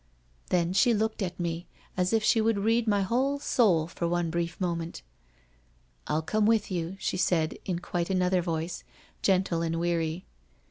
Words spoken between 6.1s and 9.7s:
come with you,' she said in quite another voice, * gentle